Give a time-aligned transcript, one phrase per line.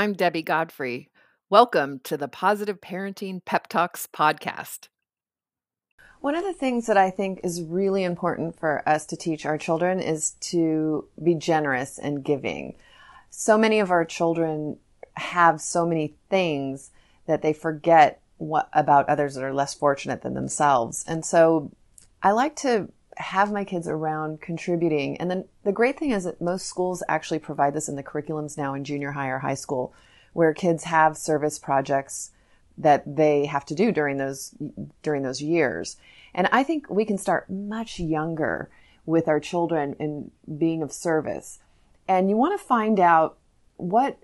[0.00, 1.10] I'm Debbie Godfrey.
[1.50, 4.88] Welcome to the Positive Parenting Pep Talks podcast.
[6.22, 9.58] One of the things that I think is really important for us to teach our
[9.58, 12.76] children is to be generous and giving.
[13.28, 14.78] So many of our children
[15.18, 16.92] have so many things
[17.26, 21.04] that they forget what about others that are less fortunate than themselves.
[21.06, 21.72] And so
[22.22, 25.16] I like to have my kids around contributing.
[25.18, 28.56] And then the great thing is that most schools actually provide this in the curriculums
[28.56, 29.92] now in junior high or high school,
[30.32, 32.30] where kids have service projects
[32.78, 34.54] that they have to do during those
[35.02, 35.96] during those years.
[36.34, 38.70] And I think we can start much younger
[39.04, 41.58] with our children in being of service.
[42.08, 43.38] And you want to find out
[43.76, 44.18] what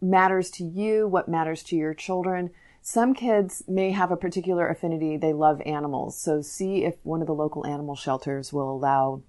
[0.00, 2.50] matters to you, what matters to your children,
[2.82, 5.16] some kids may have a particular affinity.
[5.16, 6.20] They love animals.
[6.20, 9.22] So see if one of the local animal shelters will allow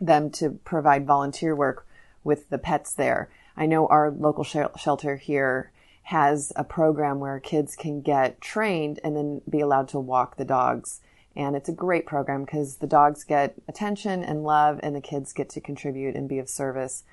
[0.00, 1.86] them to provide volunteer work
[2.24, 3.30] with the pets there.
[3.56, 5.72] I know our local sh- shelter here
[6.04, 10.44] has a program where kids can get trained and then be allowed to walk the
[10.44, 11.00] dogs.
[11.34, 15.32] And it's a great program because the dogs get attention and love and the kids
[15.32, 17.04] get to contribute and be of service.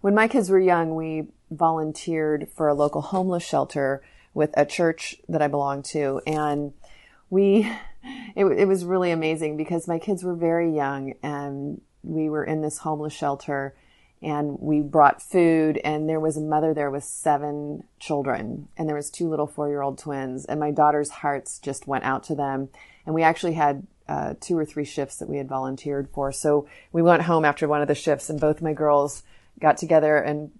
[0.00, 4.02] When my kids were young, we volunteered for a local homeless shelter
[4.34, 6.20] with a church that I belong to.
[6.26, 6.72] And
[7.30, 7.70] we,
[8.36, 12.62] it, it was really amazing because my kids were very young and we were in
[12.62, 13.74] this homeless shelter
[14.22, 18.96] and we brought food and there was a mother there with seven children and there
[18.96, 22.68] was two little four-year-old twins and my daughter's hearts just went out to them
[23.06, 26.66] and we actually had uh, two or three shifts that we had volunteered for so
[26.92, 29.22] we went home after one of the shifts and both my girls
[29.60, 30.50] got together and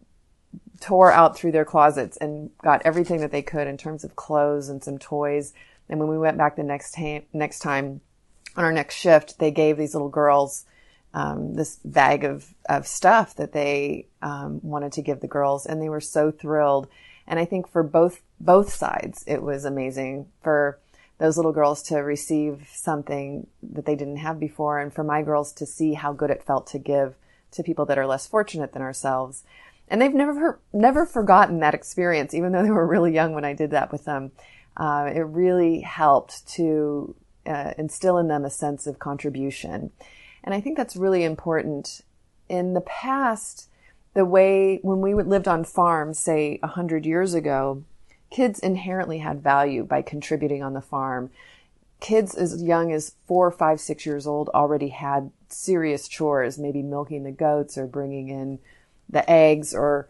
[0.80, 4.68] tore out through their closets and got everything that they could in terms of clothes
[4.68, 5.52] and some toys.
[5.88, 8.00] And when we went back the next time, next time
[8.56, 10.64] on our next shift, they gave these little girls
[11.14, 15.80] um, this bag of of stuff that they um, wanted to give the girls, and
[15.80, 16.88] they were so thrilled.
[17.26, 20.78] And I think for both both sides, it was amazing for
[21.19, 25.53] those little girls to receive something that they didn't have before, and for my girls
[25.54, 27.16] to see how good it felt to give
[27.50, 29.42] to people that are less fortunate than ourselves
[29.91, 33.53] and they've never never forgotten that experience, even though they were really young when I
[33.54, 34.32] did that with them.
[34.76, 37.16] Uh, it really helped to
[37.47, 39.91] uh, instill in them a sense of contribution,
[40.44, 42.03] and I think that's really important.
[42.48, 43.69] In the past,
[44.15, 47.84] the way when we lived on farms, say a hundred years ago,
[48.31, 51.31] kids inherently had value by contributing on the farm.
[52.00, 57.25] Kids as young as four, five, six years old already had serious chores, maybe milking
[57.25, 58.59] the goats or bringing in
[59.08, 60.08] the eggs or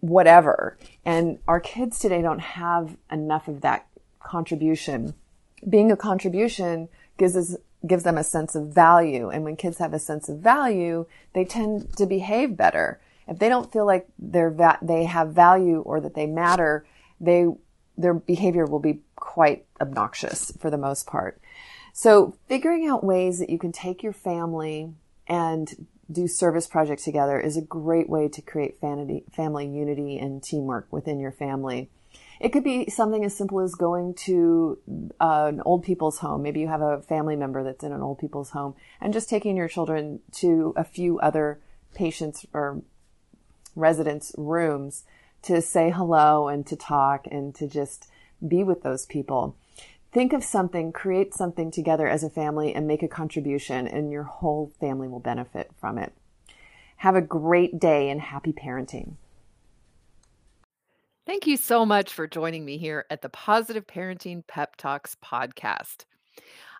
[0.00, 0.76] whatever.
[1.04, 3.86] And our kids today don't have enough of that
[4.20, 5.14] contribution.
[5.68, 7.56] Being a contribution gives us
[7.86, 9.30] gives them a sense of value.
[9.30, 13.00] And when kids have a sense of value, they tend to behave better.
[13.26, 16.84] If they don't feel like they're va- they have value or that they matter,
[17.20, 17.46] they
[17.96, 21.40] their behavior will be quite obnoxious for the most part.
[21.92, 24.92] So figuring out ways that you can take your family
[25.26, 30.42] and do service projects together is a great way to create family, family unity and
[30.42, 31.90] teamwork within your family.
[32.40, 34.78] It could be something as simple as going to
[35.20, 36.42] uh, an old people's home.
[36.42, 39.56] Maybe you have a family member that's in an old people's home and just taking
[39.56, 41.60] your children to a few other
[41.94, 42.82] patients or
[43.76, 45.04] residents' rooms
[45.42, 48.08] to say hello and to talk and to just
[48.46, 49.56] be with those people
[50.12, 54.24] think of something, create something together as a family and make a contribution and your
[54.24, 56.12] whole family will benefit from it.
[56.96, 59.14] Have a great day and happy parenting.
[61.26, 66.04] Thank you so much for joining me here at the Positive Parenting Pep Talks podcast.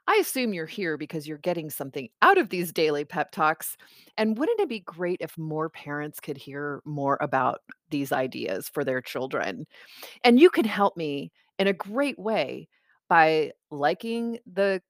[0.09, 3.77] I assume you're here because you're getting something out of these daily pep talks.
[4.19, 7.61] And wouldn't it be great if more parents could hear more about
[7.91, 9.67] these ideas for their children?
[10.25, 12.69] And you can help me in a great way
[13.11, 14.83] by liking the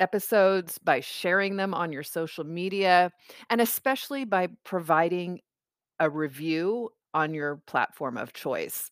[0.00, 3.10] episodes, by sharing them on your social media,
[3.50, 5.40] and especially by providing
[6.00, 8.90] a review on your platform of choice.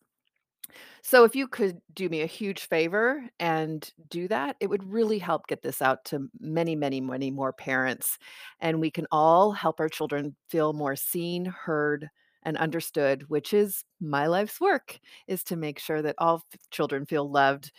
[1.03, 5.19] So, if you could do me a huge favor and do that, it would really
[5.19, 8.19] help get this out to many, many, many more parents.
[8.61, 12.09] And we can all help our children feel more seen, heard,
[12.43, 17.31] and understood, which is my life's work, is to make sure that all children feel
[17.31, 17.73] loved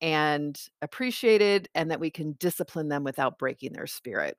[0.00, 4.36] and appreciated and that we can discipline them without breaking their spirit.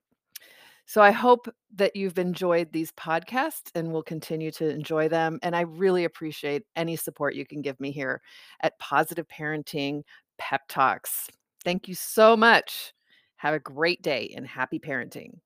[0.86, 5.38] So I hope that you've enjoyed these podcasts and will continue to enjoy them.
[5.42, 8.20] And I really appreciate any support you can give me here
[8.62, 10.02] at Positive Parenting
[10.38, 11.28] Pep Talks.
[11.64, 12.92] Thank you so much.
[13.36, 15.38] Have a great day and happy parenting.